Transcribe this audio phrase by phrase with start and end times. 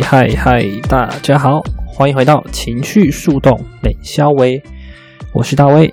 [0.00, 0.80] 嗨嗨！
[0.88, 4.62] 大家好，欢迎回到情绪树洞冷肖威，
[5.34, 5.92] 我是大威。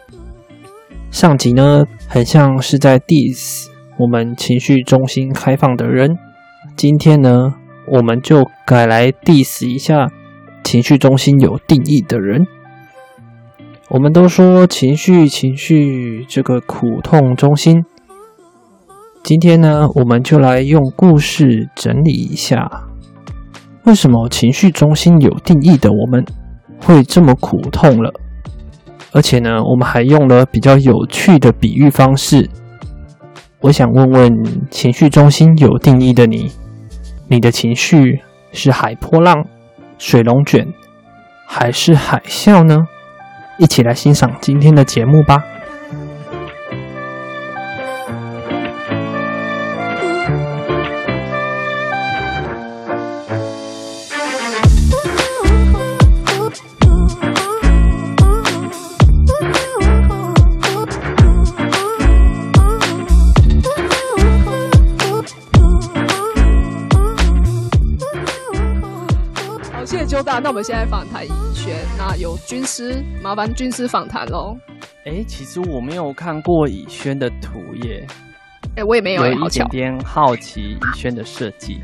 [1.12, 3.68] 上集呢，很像是在 diss
[3.98, 6.18] 我们情绪中心开放的人，
[6.78, 7.56] 今天呢，
[7.88, 10.08] 我们就改来 diss 一下
[10.64, 12.48] 情绪中心有定义的人。
[13.90, 17.84] 我们都说情绪，情绪这个苦痛中心，
[19.24, 22.86] 今天呢，我们就来用故事整理一下。
[23.86, 26.24] 为什么情绪中心有定义的我们
[26.82, 28.14] 会这么苦痛了？
[29.12, 32.50] 而且呢，我们还用了比较有趣的比喻方式。
[33.62, 34.32] 我想问问
[34.70, 36.52] 情绪中心有定义的你，
[37.28, 38.22] 你的情绪
[38.52, 39.46] 是海波浪、
[39.98, 40.68] 水龙卷，
[41.48, 42.78] 还是海啸呢？
[43.58, 45.44] 一起来欣赏今天的节目吧。
[70.50, 74.58] 那我们现在访谈以轩，那有军师，麻烦军师访谈喽。
[75.06, 78.04] 哎、欸，其实我没有看过以轩的图耶。
[78.70, 81.80] 哎、欸，我也没有，有一点点好奇以轩的设计。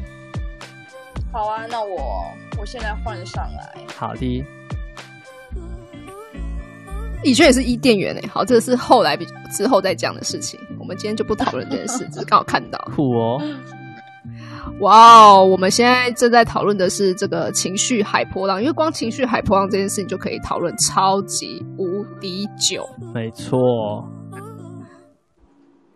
[1.32, 2.26] 好啊，那我
[2.58, 3.78] 我现在换上来。
[3.96, 4.44] 好的。
[7.24, 12.80] 以轩也是伊甸园哎，好，这个是后来比之后再讲的事情，我们今天就不讨论这件事，只是刚好看到。
[12.96, 13.40] 酷哦。
[14.82, 15.46] 哇哦！
[15.46, 22.86] 我们现在正在讨论的是这个情绪海波浪，因为光情绪海波浪这件事情就可以讨论超级无敌久。
[23.14, 23.58] 没错。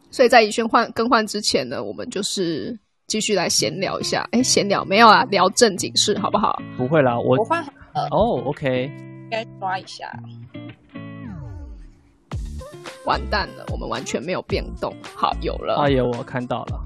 [0.10, 4.28] 所以在以轩换更换之前呢，我们就是继续来闲聊一下。
[4.32, 5.24] 哎，闲聊没有啊？
[5.26, 6.58] 聊正经事好不好？
[6.78, 7.62] 不会啦，我我换。
[7.94, 8.86] 哦，oh，OK。
[8.86, 10.10] 应该刷一下。
[13.06, 14.96] 完蛋了，我们完全没有变动。
[15.16, 15.76] 好，有了。
[15.84, 16.80] 哎呀，我看到了。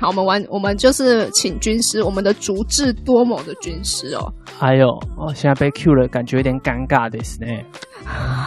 [0.00, 4.32] 好，我们玩，我们就是请军师，我们的足智多谋的军师哦。
[4.58, 7.46] 还有，哦，现在被 Q 了，感觉有点尴尬的是呢。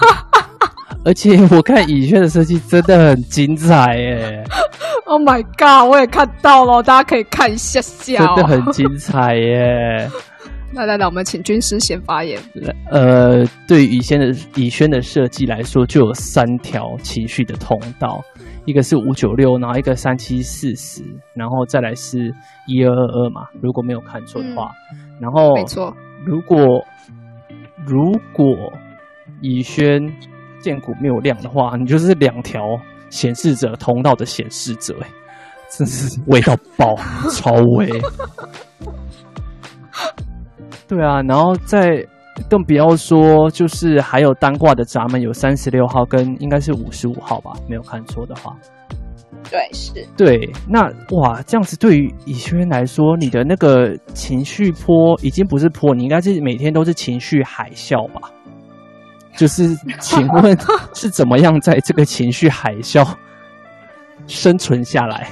[1.03, 4.43] 而且我看以轩的设计真的很精彩耶！
[5.05, 10.09] Oh my god，我也看到了，大家可以看一下下，真的很精彩耶！
[10.73, 12.39] 来来来，我们请军师先发言。
[12.89, 18.21] 呃，对于以轩的以轩的设计来说，就有三条情绪的通道。
[18.65, 22.33] 一个是五九六，然后一个三七四十，然后再来是
[22.67, 24.71] 一二二二嘛，如果没有看错的话。
[24.93, 25.93] 嗯、然后，没错。
[26.23, 26.57] 如果
[27.85, 28.45] 如果
[29.41, 29.99] 以轩
[30.61, 32.61] 荐骨没有亮的话，你就是两条
[33.09, 35.07] 显示者通道的显示者，哎，
[35.69, 36.95] 真是味道爆，
[37.31, 37.89] 超威。
[40.91, 42.05] 对啊，然后再。
[42.49, 48.55] 更不要说，就是还有单挂的闸门有三十六号跟应该是五十五号吧，没有看错的话。
[49.49, 49.91] 对，是。
[50.15, 58.31] 对，那哇，这样子对于以轩来说，你的那个情绪波已经不是波，你应该是每天都是情绪海啸吧？
[59.35, 60.57] 就是，请问
[60.95, 63.05] 是怎么样在这个情绪海啸
[64.25, 65.27] 生存下来？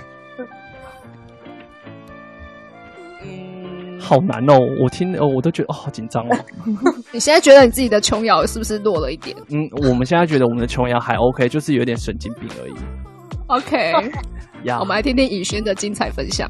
[4.10, 4.58] 好难哦！
[4.82, 6.36] 我听哦，我都觉得哦，好紧张哦。
[7.14, 9.38] 你现在觉得你自己的琼瑶是不是弱了一点？
[9.50, 12.74] 嗯，我们现在觉得我们的琼瑶还 OK，就是有点神经病而已。
[13.46, 14.12] OK，
[14.66, 16.50] 呀我们来听听以轩的精彩分享。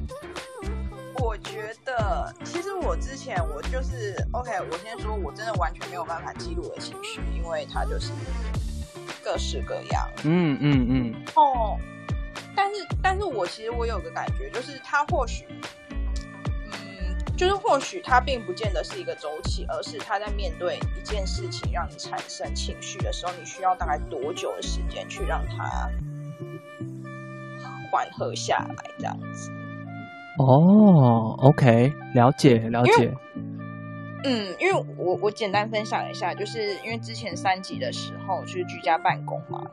[1.21, 8.13] 我觉得，其实我之前我就是 OK，我先说，我真的完全没有办法记录我的情绪，因为它就是
[9.21, 10.07] 各式各样。
[10.23, 11.13] 嗯嗯嗯。
[11.35, 11.75] 哦，
[12.55, 15.43] 但是，但是我其实我有个感觉，就是它或许。
[17.39, 25.89] 就是或许它并不见得是一个周期，而是它在面对一件事情让你产生情绪的时候，你需要大概多久的时间去让它
[27.89, 29.49] 缓和下来，这样子。
[30.37, 33.15] 哦，OK，了解了解。
[34.25, 39.63] 嗯，因为我我简单分享一下，就是因为之前三级的时候就是居家办公嘛，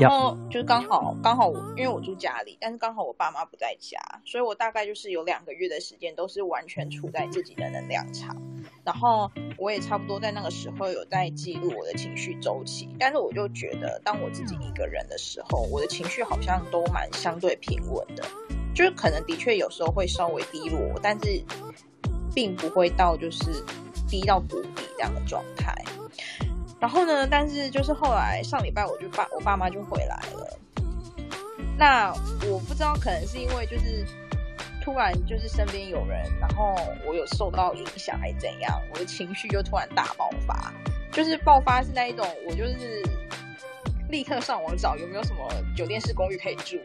[0.00, 8.36] 然后就是刚好刚好我因为我住家里，但是刚好我爸妈不在家，所以我大概就是有两个月的时间都是完全处在自己的能量场。
[8.84, 18.24] 然后我也差不多在那个时候有在记录我的情绪周期，但是我就觉得当我自己一个人的时候，我的情绪好像都蛮相对平稳的，
[18.74, 21.44] 就是可能的确有时候会稍微低落，但是
[22.34, 23.52] 并不会到就是
[24.08, 25.74] 低到谷底这样的状态。
[26.82, 30.58] 然后呢，但是就是后来上礼拜我就爸我爸妈就回来了，
[31.78, 32.12] 那
[32.50, 34.04] 我不知道可能是因为就是。
[34.84, 36.74] 突然就是身边有人，然后
[37.06, 40.74] 我有受到影响还是怎样，我的情绪就突然大爆发，
[41.12, 43.00] 就是爆发是那一种，我就是
[44.08, 46.80] 立刻上网找有没有什么酒店式公寓可以住，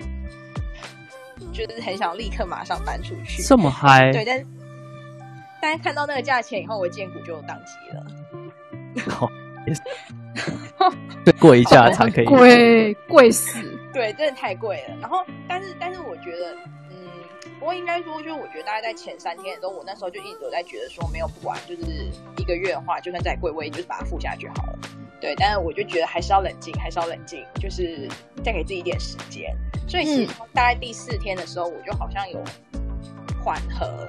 [1.52, 3.42] 就是很想立刻马上搬出去。
[3.42, 4.12] 这么嗨？
[4.14, 4.46] 对，但是
[5.60, 8.06] 但是看到那个价钱以后，我荐股就宕机了。
[10.78, 10.92] 好，
[11.26, 12.26] 再贵一下才可以。
[12.26, 13.60] 贵贵死！
[13.94, 14.98] 对，真的太贵了。
[15.02, 16.54] 然后，但是但是我觉得。
[16.90, 16.98] 嗯
[17.60, 24.80] 不过应该说，就是我觉得大概在前三天的时候，我那时候就一直有在觉得说，没有不管，就是一个月的话，就算再贵，我也就是把它付下去好了。
[25.20, 28.08] 对，但是我就觉得还是要冷静，还是要冷静，就是
[28.46, 29.52] 再给自己一点时间。
[29.88, 32.40] 所以其实大概第四天的时候，我就好像有
[33.44, 34.08] 缓和。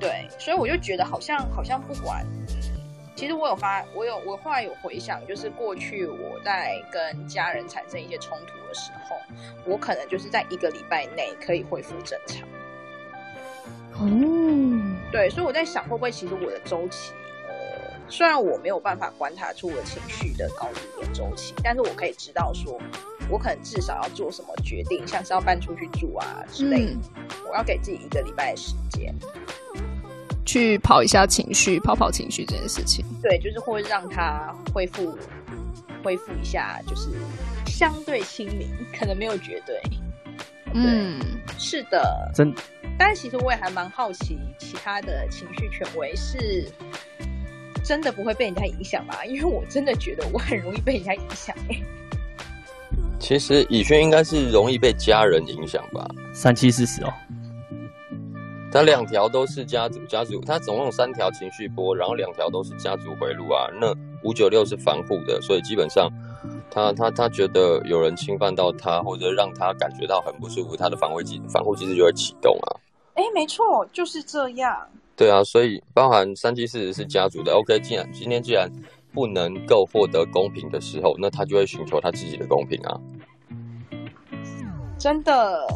[0.00, 2.26] 对，所以我就觉得好像好像不管。
[3.16, 9.16] 其实我有发，我有我后来有回想，就是过去我在跟家人产生一些冲突的时候，
[9.64, 12.46] 我可能就是在一个礼拜内可以恢复正常。
[13.94, 14.06] 哦，
[15.10, 17.14] 对，所以我在想，会不会其实我的周期，
[17.48, 22.78] 呃，虽然我没有办法观察出我情绪的高低点周期，但是我可以知道说，
[23.30, 27.00] 我可能至少要做什么决定，像是要搬出去住啊之类的，嗯，
[27.48, 29.14] 我要给自己一个礼拜的时间。
[30.46, 35.18] 去跑一下情绪，跑跑情绪这件事情，对，就是会让他恢复，
[36.02, 37.10] 恢复一下，就是
[37.66, 39.78] 相对清明，可能没有绝对。
[40.72, 41.18] 嗯，
[41.58, 42.54] 是的，真。
[42.98, 46.70] 但是其实我也还蛮好奇，其他的情绪权威是
[47.84, 49.24] 真的不会被人家影响吧？
[49.24, 51.54] 因为我真的觉得我很容易被人家影响。
[53.18, 56.06] 其实以轩应该是容易被家人影响吧？
[56.32, 57.12] 三七四十哦。
[58.76, 63.68] 它两条都是家族，家族它总共有三条情绪波，然后两条都是家族回路啊。
[63.80, 63.90] 那
[64.22, 66.12] 五九六是防护的，所以基本上
[66.70, 72.76] 他他他觉得有人侵犯到他，或者让他感觉到很不舒服，他的防卫机防护机制就会启动啊。
[73.14, 74.76] 哎，没错，就是这样。
[75.16, 77.54] 对啊，所以包含三七四十是家族的。
[77.54, 78.70] OK，既然今天既然
[79.14, 83.00] 不能够获得公平的时候，那他就会寻求他自己的公平啊。
[84.98, 85.66] 真的。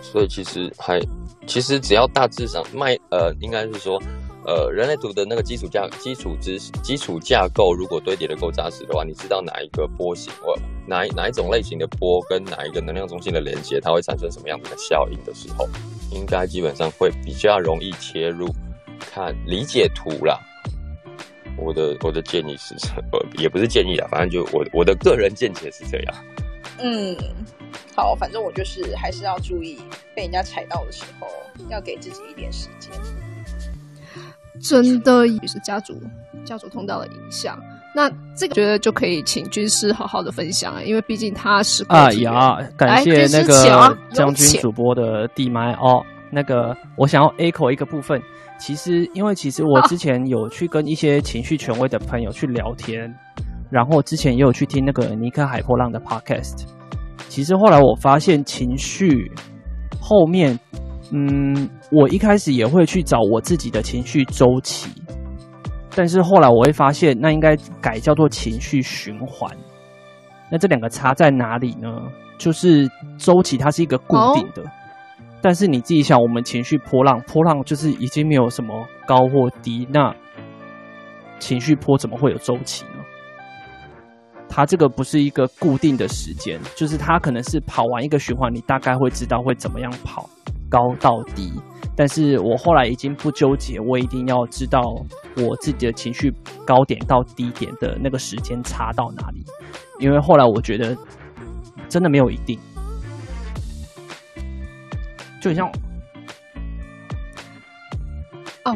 [0.00, 1.00] 所以其实还。
[1.50, 4.00] 其实只要大致上卖呃，应该是说，
[4.46, 10.54] 呃，人类图的那个基础架基础知识基础架构，如果堆叠的够扎实的话，你知道哪一个波形或
[10.86, 15.68] 哪哪一种类型的波跟哪一个能量中心的连接，它会产生什么样子的效应的时候，
[16.12, 18.46] 应该基本上会比较容易切入
[19.00, 20.38] 看理解图啦。
[21.58, 22.76] 我的我的建议是，
[23.10, 26.14] 呃，也不是建议啊，反正就我我的个人见解是这样。
[26.78, 27.16] 嗯。
[27.94, 29.78] 好，反正我就是还是要注意
[30.14, 31.26] 被人家踩到的时候，
[31.68, 32.92] 要给自己一点时间。
[34.62, 35.94] 真的也是家族
[36.44, 37.58] 家族通道的影响，
[37.94, 46.04] 那这个觉得就可以请军师好好的分享啊，因为毕竟他是啊呀，感谢那个将军主播的地麦哦。
[46.30, 48.20] 那个我想要 echo 一个部分，
[48.58, 53.12] 其实因为其实我之前有去跟一些情绪权威的朋友去聊天，
[53.70, 56.66] 然后之前也有去听那个尼克海波浪的 podcast。
[57.30, 59.30] 其实后来我发现情绪
[60.00, 60.58] 后面，
[61.12, 64.90] 嗯，我一开始也会去找我自己的情绪周期，
[65.94, 69.48] 但是后来我会发现，那应该改叫做情绪循环。
[70.50, 71.88] 那这两个差在哪里呢？
[72.36, 74.64] 就是周期它是一个固定的，
[75.40, 78.74] 但是你自己想，我们情绪波浪，波浪就是已经没有什么
[79.06, 80.12] 高或低，那
[81.38, 82.84] 情绪波怎么会有周期？
[84.50, 90.28] 它这个不是一个固定的时间，就是它可能是跑完一个循环，你大概会知道会怎么样跑，
[90.68, 91.52] 高到低。
[91.96, 94.82] 但是我后来已经不纠结，我一定要知道
[95.36, 96.32] 我自己的情绪
[96.66, 99.44] 高点到低点的那个时间差到哪里，
[100.00, 100.96] 因为后来我觉得
[101.88, 102.58] 真的没有一定，
[105.40, 105.70] 就像。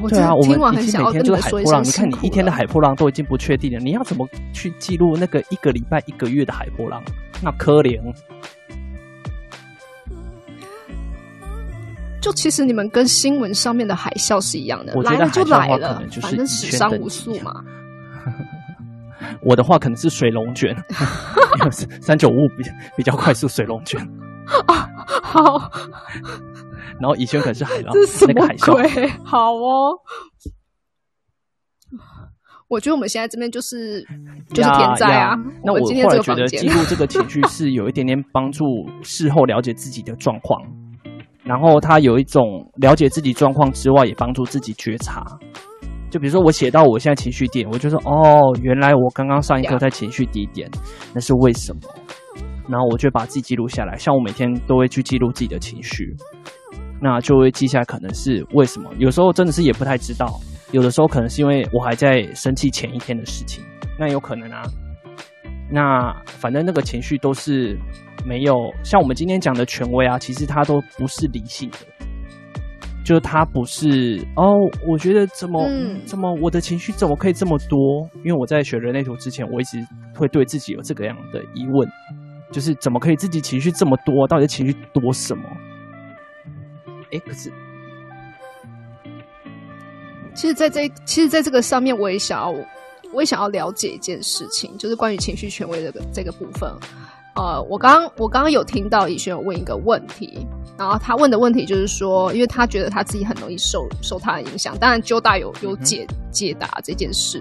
[0.09, 1.83] 对啊，我们已经每天就是海波浪。
[1.85, 7.03] 你看，你一天的海波浪都已经不确定了，你要怎么去记录那个一个礼拜、一个月的海波浪？
[7.43, 8.01] 那可怜。
[12.21, 17.53] 就其实你们跟新闻上面的海啸是一样的，来了就来了，可能就是反正死伤无数嘛。
[19.43, 20.75] 我的话可能是水龙卷，
[22.01, 22.65] 三九五比
[22.97, 24.01] 比较快速水龙卷。
[24.67, 24.89] 啊，
[25.23, 25.71] 好。
[27.01, 27.95] 然后以前可能是海浪？
[28.29, 28.75] 那个海啸。
[29.25, 29.99] 好哦。
[32.69, 34.01] 我觉得我们现在这边就是
[34.49, 35.37] 就是天灾啊。
[35.63, 38.65] 那我后来觉得记录这个情绪是有一点点帮助
[39.03, 40.61] 事后了解自己的状况，
[41.45, 42.43] 然后他有一种
[42.77, 45.23] 了解自己状况之外，也帮助自己觉察。
[46.11, 50.69] 就比如说我写到我现在情绪点，我就说哦，原来我刚刚上一刻在情绪低点，
[51.13, 51.81] 那是为什么？
[52.67, 56.17] 然后我就把自己记录下来，像我每天都会去记录自己的情绪，
[57.05, 58.91] 那就会记下来可能是为什么。
[58.97, 60.41] 有时候真的是也不太知道。
[60.73, 63.63] 有的时候可能是因为我还在生气前一天的事情，
[63.99, 64.63] 那有可能啊。
[65.71, 67.79] 那反正那个情绪都是
[68.25, 71.77] 没有像我们今天讲的权威啊，其实它都不是理性的，
[73.05, 74.55] 就是它不是哦。
[74.89, 78.09] 我觉得怎么、嗯、怎么我的情绪怎么可以这么多？
[78.25, 79.79] 因为我在学人类图之前，我一直
[80.17, 81.89] 会对自己有这个样的疑问，
[82.51, 84.27] 就是怎么可以自己情绪这么多？
[84.27, 85.45] 到底情绪多什么？
[87.15, 87.51] 哎，可是。
[90.35, 92.53] 其实，在这其实，在这个上面，我也想要，
[93.13, 96.69] 我也想要了解一件事情，就是关于情绪权威的这个部分。
[97.37, 100.45] 呃，我刚刚我刚刚有听到以轩有问一个问题，
[100.77, 104.77] 然后他问的问题就是说，因为他觉得他自己很容易受受他的影响。
[104.79, 107.41] 当然，揪大有有解解答这件事。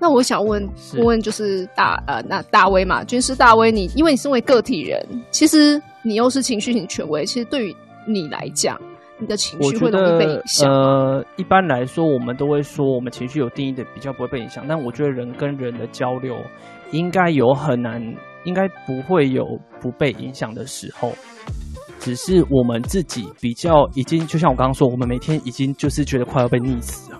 [0.00, 8.80] 那我想问问问，就是大呃，那大威嘛，军师大威，你因为你身为个体人，其实你又是情绪型权威，其实对于你来讲。
[9.18, 10.68] 你的情绪会容易被影响。
[10.68, 14.64] 呃，一般来说，我们都会说，我们情绪有定义的比较不会被影响。
[14.66, 16.36] 但我觉得人跟人的交流，
[16.90, 18.02] 应该有很难，
[18.42, 19.44] 应该不会有
[19.80, 21.12] 不被影响的时候。
[22.00, 27.18] 只是我们自己比较已经，就像我刚刚说，我们每天已经就是觉得快要被溺死了，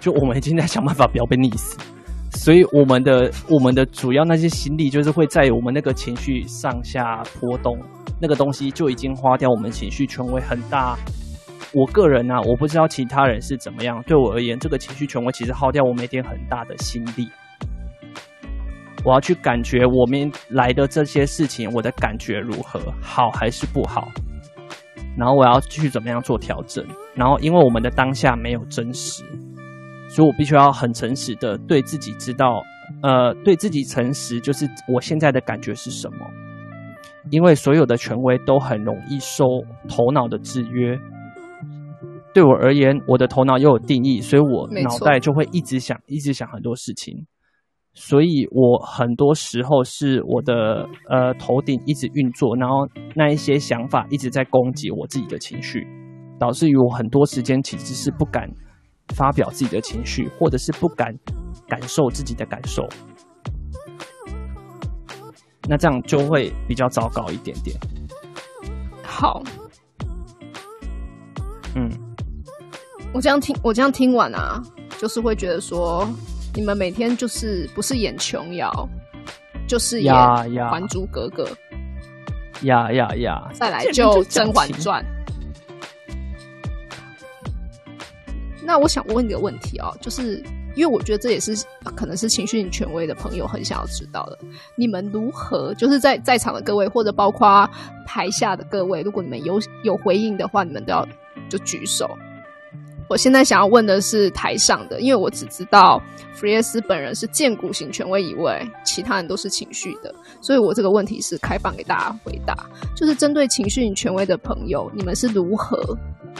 [0.00, 1.76] 就我们已经在想办法不要被溺死。
[2.30, 7.76] 所以我们的我们的主要那些心力，就是会在我们那个情绪上下波动，
[8.20, 10.96] 那个东西就已经花掉我们情绪权威很大。
[11.72, 14.02] 我个人呢、啊，我不知道其他人是怎么样。
[14.06, 17.28] 对我而言，这个情绪权威其实耗掉我每天很大的心力。
[19.04, 24.08] 我要去感觉我们来的这些事情，我的感觉如何，好还是不好？
[25.16, 26.84] 然后我要去怎么样做调整？
[27.14, 29.22] 然后因为我们的当下没有真实，
[30.08, 32.62] 所以我必须要很诚实的对自己知道，
[33.02, 36.18] 呃，对自己诚实，就是我现在的感觉是什么？
[37.30, 39.44] 因为所有的权威都很容易受
[39.88, 40.98] 头脑的制约。
[42.34, 47.26] 对我而言，我的头脑又有定义，所以我脑袋就会一直想，一直想很多事情。
[47.94, 55.86] 所以我很多时候是我的呃头顶一直运作，然后那一些想法一直在攻击我自己的情绪，
[56.38, 58.46] 导致于我很多时间其实是不敢
[59.14, 61.14] 发表自己的情绪，或者是不敢
[61.66, 62.86] 感受自己的感受。
[65.68, 67.76] 那这样就会比较糟糕一点点。
[69.02, 69.42] 好，
[71.74, 71.90] 嗯。
[73.12, 74.62] 我这样听，我这样听完啊，
[74.98, 76.06] 就是会觉得说，
[76.54, 78.70] 你们每天就是不是演琼瑶，
[79.66, 80.14] 就是演
[80.68, 81.48] 《还珠格格》，
[82.66, 83.50] 呀呀呀！
[83.54, 85.02] 再来就《甄嬛传》。
[88.62, 90.44] 那我想问你个问题哦，就是
[90.76, 91.56] 因为我觉得这也是
[91.96, 94.38] 可能是情绪权威的朋友很想要知道的，
[94.76, 97.68] 你们如何就是在在场的各位，或者包括
[98.06, 101.04] 台下的各位，如果你们有有回应的话，你们都要
[101.48, 102.08] 就举手。
[103.08, 106.02] 我现在想要问的是台上的，因为我只知道
[106.34, 115.96] 弗列斯本人是荐骨型权威一位，其他人都是情绪的，所以我这个问题是开放给大家回答，就是针对情绪型权威的朋友，你们是如何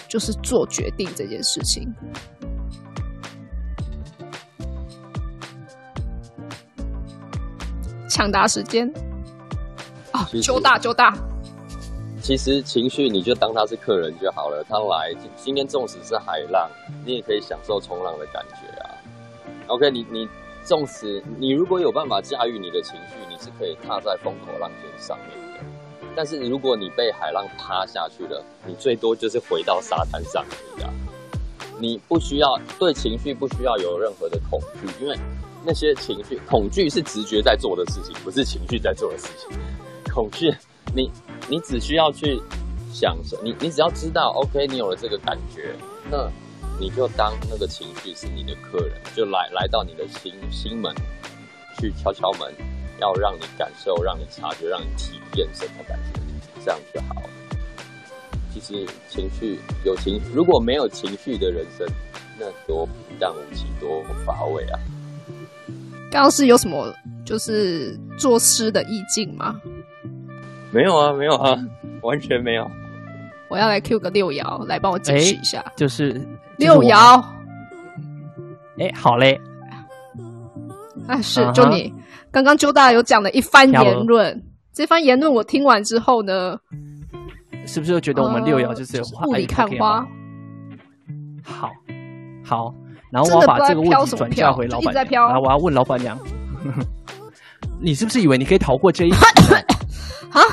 [0.08, 1.86] 就是做决定这件事情？
[8.16, 8.90] 抢答时间
[10.10, 11.14] 啊，揪大揪大。
[12.22, 16.66] 其实情绪你就当他是客人就好了，他来今天纵使是海浪，
[17.04, 18.88] 你也可以享受冲浪的感觉啊。
[19.66, 20.26] OK，你你
[20.64, 25.62] 纵使你如果有办法驾驭你的情绪，你是可以踏在风口浪尖上面的。
[26.16, 30.90] 但是如果你被海浪趴下去了，你最多就是回到沙滩上而已啊。
[31.78, 35.14] 你不需要对情绪不需要有任何的恐惧，因为
[35.66, 39.58] 那些情绪恐惧是直觉在做的事情，不是情绪在做的事情。
[40.14, 40.54] 恐惧
[40.94, 41.10] 你。
[41.48, 42.42] 你只需要去
[42.92, 45.72] 享受，你你只要知道，OK，你有了这个感觉，
[46.10, 46.28] 那
[46.76, 50.92] 你就当那个情绪是你的客人，就来来到你的心心门
[51.78, 52.52] 去敲敲门，
[53.00, 56.20] 要让你感受，让你察觉，让你体验什么感觉，
[56.64, 57.22] 这样就好。
[58.52, 61.86] 其实情绪有情，如果没有情绪的人生，
[62.40, 64.80] 那多平淡无奇，多乏味啊。
[66.10, 66.92] 刚刚是有什么
[67.24, 69.60] 就是作诗的意境吗？
[70.70, 71.56] 没有啊，没有啊，
[72.02, 72.68] 完全没有。
[73.48, 76.26] 我要来 Q 个六爻来帮我解释一下，欸、就是、就是、
[76.58, 77.22] 六爻。
[78.78, 79.40] 哎，好嘞。
[81.06, 81.92] 啊，是就你
[82.30, 86.58] 刚刚周大有讲了一番言论，这番言论我听完之后呢，
[87.66, 90.06] 是不是又觉得我们六爻就是雾里看花？
[91.44, 91.70] 好，
[92.44, 92.74] 好，
[93.10, 96.18] 然后我要把这个问题转嫁回老板娘，然后我要问老板娘，
[97.80, 99.16] 你是不是以为你可以逃过这一劫？
[100.32, 100.42] 啊？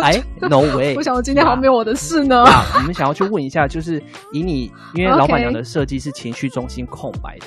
[0.00, 0.94] 哎，no way！
[0.96, 2.44] 我想我今天好像没有我的事呢。
[2.44, 4.00] 啊，我们想要去问一下，就是
[4.32, 7.46] 以你，因为老板娘的设计是情绪中心空白的。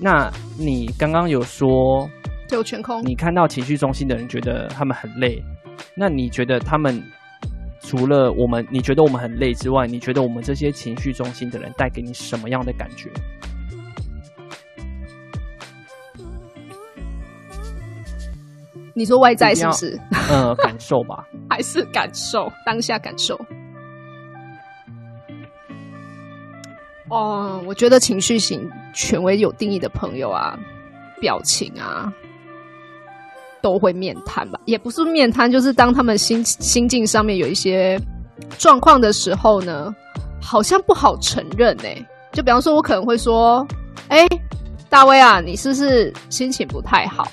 [0.00, 2.08] 那你刚刚有说，
[2.48, 3.04] 就全空。
[3.04, 5.40] 你看到情绪中心的人觉得他们很累，
[5.94, 7.00] 那你觉得他们
[7.84, 13.10] 除了我们，你觉得我们很累之外，你觉得我们这些情绪中心的人带给你什么样的感觉？
[18.94, 20.00] 你说外在是不是？
[20.30, 23.38] 呃，感受吧， 还是感受当下感受？
[27.10, 30.58] 哦，我觉得情绪型权威有定义的朋友啊，
[31.20, 32.10] 表情啊，
[33.64, 34.60] 都会面瘫吧？
[34.66, 37.98] 也不是面瘫，就是当他们心心境上面有一些
[38.58, 39.90] 状况的时候呢，
[40.38, 41.84] 好像不好承认呢。
[42.30, 43.66] 就比方说，我可能会说
[44.08, 44.28] ：“哎，
[44.90, 47.26] 大威啊，你是不是心情不太好？”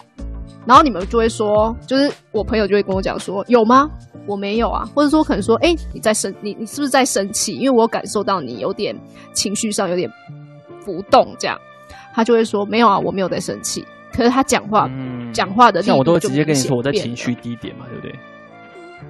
[0.65, 3.89] 然后你们就会说，就是我朋友就会跟我讲说：“有吗？
[4.25, 7.55] 我没有啊。”或者说可能说：“哎，你在生你你是不是在生气？
[7.55, 8.95] 因为我感受到你有点
[9.33, 10.09] 情绪上有点
[10.79, 11.59] 浮动，这样。”
[12.15, 18.15] 他就会说：“没有啊，我没有在生气。”可是他讲话、嗯、讲话的，像我都会直接跟你说我在情绪低点嘛，对不对？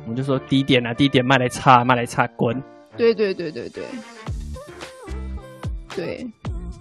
[0.03, 2.62] 我们就说低点啊，低点卖来差，卖来差滚。
[2.98, 3.84] 对对对对对
[5.96, 6.27] 对。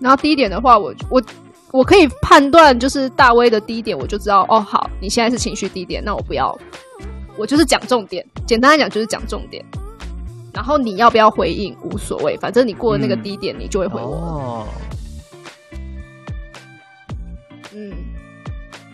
[0.01, 1.23] 然后低点的话，我我。
[1.73, 4.59] 我可以判断，就是大威的低点，我就知道哦。
[4.59, 6.53] 好，你现在是情绪低点，那我不要，
[7.39, 8.27] 我就是讲重点。
[8.45, 9.65] 简单来讲，就是讲重点。
[10.53, 14.17] 然后你要不要回应无所谓，反正你过了那个低点，你就会回我。
[14.17, 14.67] 哦。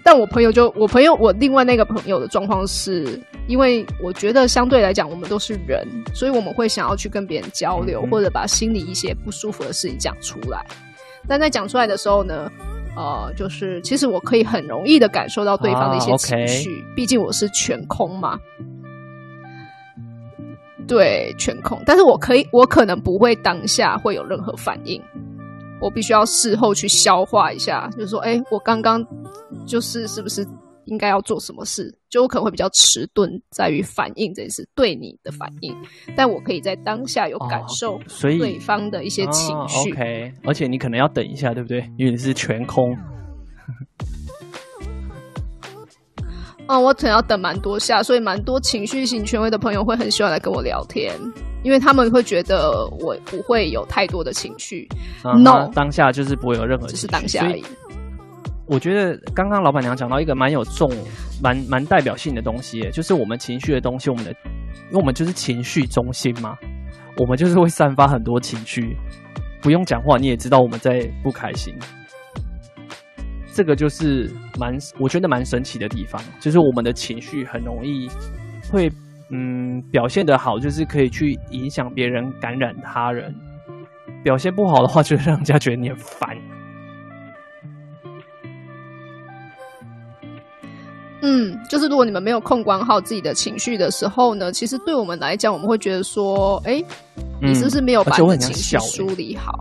[0.06, 10.64] 但我朋友就我朋友，我另外那个朋友的状况是，因为我觉得相对来讲，我们都是人，所以我们会想要去跟别人交流，嗯、或者把心里一些不舒服的事情讲出来。
[11.26, 12.48] 但在讲出来的时候呢，
[12.96, 18.38] 呃，就是其实我可以很容易的感受到对方的一些情绪，啊 okay、毕竟我是全空嘛，
[20.86, 21.82] 对，全空。
[21.84, 25.02] 但是我可以，我可能不会当下会有任何反应，
[25.80, 29.04] 我必须要事后去消化一下，就是说，哎，我刚刚
[29.66, 30.46] 就是是不是？
[30.86, 35.76] 应该要做什么事，就我可能会比较迟钝，在于反应这件事对你的反应，
[36.14, 37.98] 但我可以在当下有感受，
[38.38, 39.90] 对方的一些情绪。
[39.90, 41.80] 哦、OK，而且你可能要等一下，对不对？
[41.98, 42.96] 因为你是全空。
[46.68, 51.12] 嗯，我可能要等蛮多下，所以蛮多情绪型权威的朋友会很喜欢来跟我聊天，
[51.66, 54.88] 因为他们会觉得我不会有太多的情绪。
[55.24, 57.64] 嗯、No，当下就是不会有任何，只是当下而已。
[58.68, 60.88] 我觉得刚刚老板娘讲到一个蛮有重、
[61.42, 66.56] 蛮蛮代表性的东西，就是我们情绪的东西，我们的，因为我们就是情绪中心嘛，
[67.16, 68.96] 我们就是会散发很多情绪，
[69.60, 71.74] 不用讲话你也知道我们在不开心。
[73.52, 78.08] 这个就是蛮，我觉得蛮神奇的地方，就是我们的情绪很容易
[78.70, 78.88] 会，
[79.30, 83.32] 嗯，表现的好，就是可以去影响别人、感染他人；
[84.22, 86.36] 表现不好的话，就会让人家觉得你很烦。
[91.22, 96.86] 嗯，就是如果你们没有控管好自己的情绪的时候呢，其实对我们来讲，我们会觉得说，哎、欸，
[97.42, 99.58] 你是不是没有把你的情绪梳理好？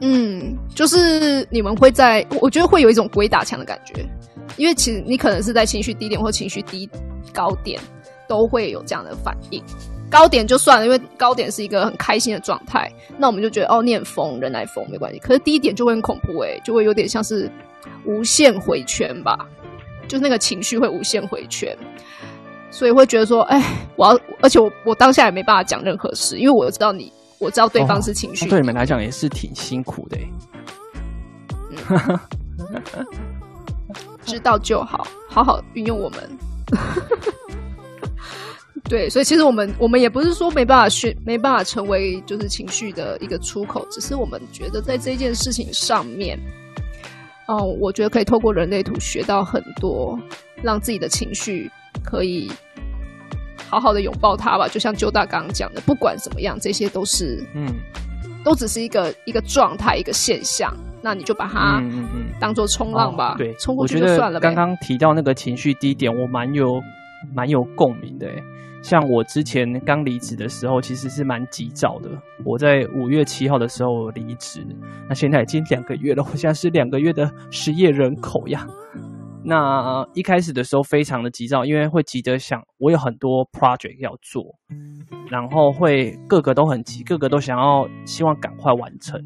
[0.00, 4.04] 嗯，就是你们会在，我觉得会有一种鬼打墙的感觉，
[4.56, 6.88] 因为其实你可能是在情绪低点或情绪低
[7.32, 7.80] 高点
[8.28, 9.62] 都会有这样的反应。
[10.10, 15.18] 高点就算了，因为高点是一个很开心的状态，那我们就觉得哦，你很疯，人来疯没关系。
[15.18, 17.50] 可是低点就会很恐怖诶，就会有点像是。
[18.06, 19.46] 无限回圈吧，
[20.08, 21.76] 就是那个情绪会无限回圈，
[22.70, 23.62] 所以会觉得说，哎，
[23.96, 30.18] 我要，而且我我当下也没办法讲任何事，因为我知道你，我知道对方是情绪，哦，对你们来讲也是挺辛苦的。
[31.88, 32.20] 嗯、
[34.24, 36.18] 知道就好，好好运用我们。
[38.88, 46.38] 对，所以其实我们我们也不是说没办法学，没办法成为就是情绪的一个出口，只是我们觉得在这件事情上面。
[47.46, 50.18] 嗯，我觉得可以透过人类图学到很多，
[50.62, 51.70] 让自己的情绪
[52.02, 52.50] 可以
[53.68, 54.68] 好好的拥抱它吧。
[54.68, 57.66] 就像周大刚刚讲的，不管怎么样，这些都是嗯
[58.44, 60.74] 都只是一个一个状态，一个现象。
[61.04, 61.82] 那你就把它
[62.40, 64.40] 当做冲浪吧，嗯嗯嗯哦、对，冲过去就算了。
[64.40, 66.80] 刚刚提到那个情绪低点，我蛮有
[67.34, 68.26] 蛮有共鸣的。
[68.82, 72.08] 像我之前刚离职的时候，其实是蛮急躁的。
[72.42, 74.66] 我在五月七号的时候离职，
[75.06, 78.66] 那现在已经两个月了，我现在是两个月的失业人口呀。
[79.46, 84.42] 那一开始的时候非常的急躁，因为会急着想，我有很多 project 要做，
[85.28, 89.20] 然后会个个都很急，个个都想要希望赶快完成。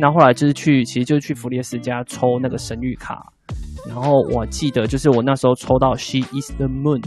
[0.00, 3.30] 那后来就是去，其实就是去弗列斯家抽那个神谕卡，
[3.86, 7.04] 然后我记得就是我那时候抽到 She is the Moon，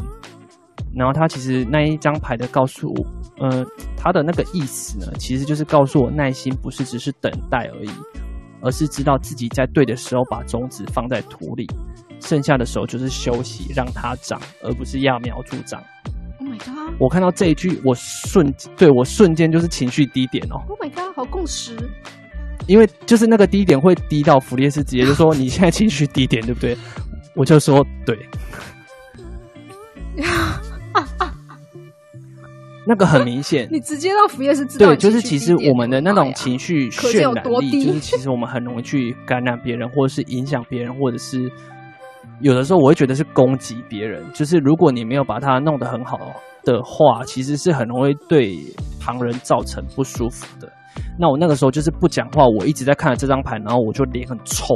[0.96, 3.06] 然后他其实那一张牌的告诉我，
[3.42, 3.66] 嗯，
[3.98, 7.90] 他的那个意思呢，其实就是告诉我耐心不是只是等待而已，
[8.62, 11.68] 而是知道自己在对的时候把种子放在土里，
[12.20, 15.82] 剩下的时候就是休息让它长，而不是揠苗助长。
[16.40, 16.94] Oh my god！
[17.00, 20.62] 我看到这一句，我瞬对我瞬间就是情绪低点哦。
[20.70, 21.16] Oh my god！
[21.16, 21.76] 好共识。
[22.68, 26.78] 因为就是那个低点会低到弗列斯直接就说，你现在情绪低点对不对？
[27.36, 28.18] 我就说对，
[32.86, 41.52] 那个很明显，你直接让弗列斯知道对，就是其实我们的那种情绪渲染力，就是其实我们很容易去感染别人，或者是影响别人，或者是
[42.42, 44.24] 有的时候我会觉得是攻击别人。
[44.34, 46.20] 就是如果你没有把它弄得很好
[46.64, 48.58] 的话，其实是很容易对
[49.00, 50.72] 旁人造成不舒服的。
[51.18, 54.76] 那我那个时候就是不讲话，我一直在看着这张牌，然后我就脸很臭，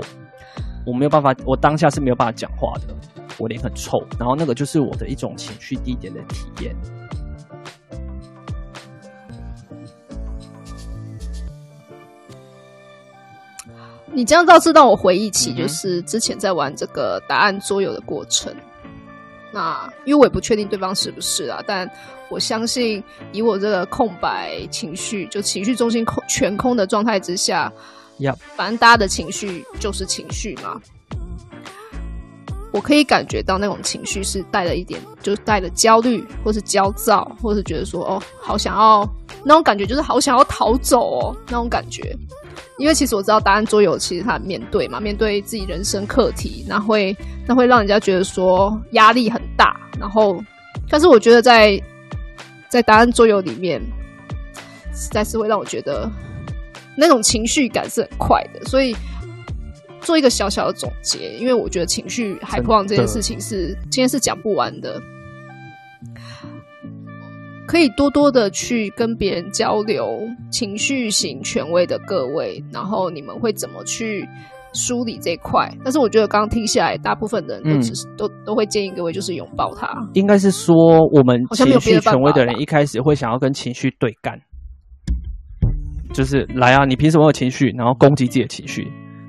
[0.85, 2.93] 我没有办法，我当下是没有办法讲话的，
[3.37, 6.75] 我脸很臭，然后那个就是我的一种情绪低点的体验。
[14.13, 18.53] 你这样倒是让我回忆起，就是之前在玩这个答案桌游的过程。
[18.53, 18.61] 嗯
[19.53, 21.89] 那因为我也不确定对方是不是啊，但
[22.29, 27.71] 我相信以我这个空白情绪，就情绪中心空全空的状态之下.
[28.55, 30.81] 反正大家的情绪就是情绪嘛。
[32.73, 39.07] 我可以感觉到那种情绪是带了一点，就是带了焦虑，或是焦躁，或是觉得说哦，好想要
[39.43, 42.15] 那种感觉，就是好想要逃走哦，那种感觉。
[42.77, 47.15] 因为其实我知道答案桌游，其实他面对嘛，面对自己人生课题，那会
[47.47, 49.75] 那会让人家觉得说压力很大。
[49.99, 50.39] 然后，
[50.89, 51.81] 但是我觉得在
[52.69, 53.81] 在答案桌游里面，
[54.93, 56.09] 实在是会让我觉得
[56.97, 58.65] 那种情绪感是很快的。
[58.65, 58.95] 所以
[60.01, 65.01] 做一个小小的总结，因为我觉得情绪海狂这件事情是今天是讲不完的。
[67.67, 74.25] 可以多多的去跟别人交流，情绪型权威的各位，然后你们会怎么去
[74.73, 75.71] 梳理这一块？
[75.83, 79.89] 但是我觉得刚刚听下来，大部分的人都只是、嗯、都都会建议各位就是拥抱它。
[80.13, 80.75] 应该是说，
[81.13, 84.39] 我们情绪权威的人一开始会想要跟情绪对干，
[86.13, 87.73] 就是来啊，你凭什么有情绪？
[87.77, 88.83] 然后攻击自己的情绪，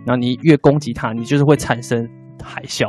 [0.06, 2.06] 然后你越攻击他，你就是会产生
[2.42, 2.86] 海啸。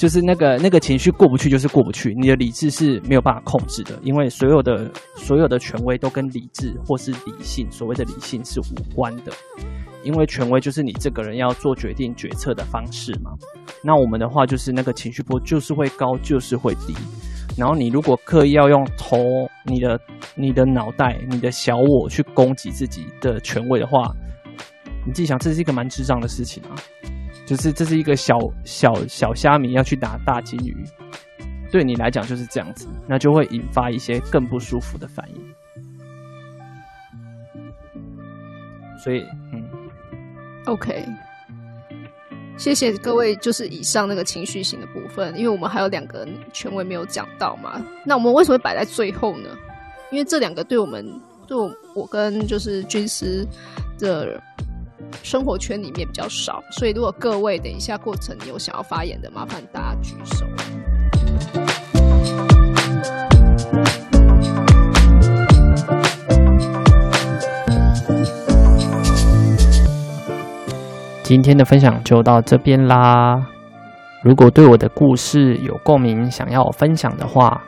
[0.00, 2.14] 就是那个那个情绪过不去，就是过不去。
[2.18, 9.32] 你的理智是没有办法控制的，因为所有的所有的权威都跟理智或是理性，所谓的理性是无关的。
[10.02, 13.30] 因为权威就是你这个人要做决定决策的方式嘛。
[13.84, 16.94] 那我们的话就是那个情绪波就是会高，就是会低。
[17.58, 19.18] 然后你如果刻意要用头、
[19.66, 20.00] 你的、
[20.34, 24.10] 你的脑袋、你的小我去攻击自己的权威的话，
[25.06, 26.72] 你自己想，这是一个蛮智障的事情啊。
[27.50, 30.72] 就是这是一个小小小虾米要去打大金鱼，
[31.68, 35.42] 对你来讲就是这样子，那就会引发一些更不舒服的反应。
[39.02, 39.68] 所以，嗯
[40.66, 41.04] ，OK，
[42.56, 43.34] 谢谢各位。
[43.34, 47.84] 就是以上那个情绪型的部分，因为我们还有两个权威没有讲到嘛。
[48.06, 49.50] 那我们为什么会摆在最后呢？
[50.12, 51.04] 因为这两个对我们，
[51.48, 51.58] 对，
[51.96, 53.44] 我跟就是军师
[53.98, 54.40] 的。
[55.22, 60.46] 生活圈里面比较少，所以如果各位等一下过程有想要发言的，麻烦大家举手。
[71.22, 73.46] 今天的分享就到这边啦。
[74.24, 77.62] 如果对我的故事有共鸣，想要分享的话，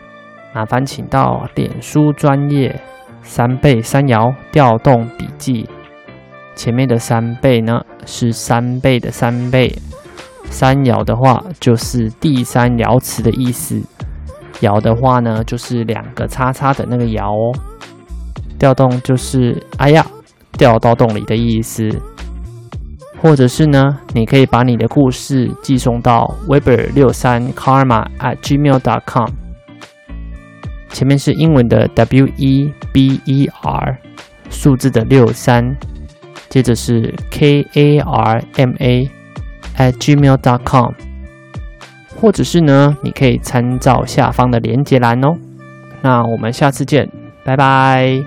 [0.53, 2.81] 麻烦请到脸书专业
[3.23, 5.69] 三倍三摇调动笔记。
[6.55, 9.75] 前面的三倍呢，是三倍的三倍，
[10.51, 13.81] 三爻的话就是第三爻辞的意思，
[14.61, 17.59] 爻的话呢就是两个叉叉的那个爻哦，
[18.59, 20.07] 调动就是哎呀
[20.59, 21.89] 掉到洞里的意思，
[23.21, 29.29] 或者是呢，你可以把你的故事寄送到 weber 六三 karma at gmail dot com，
[30.91, 33.99] 前面是英文的 W E B E R。
[34.55, 35.65] 数字的六三，
[36.53, 39.11] 接着是 K A R M A
[39.79, 40.93] at gmail dot com，
[42.15, 45.35] 或者是呢，你可以参照下方的连结栏哦。
[46.03, 47.09] 那我们下次见，
[47.43, 48.23] 拜拜。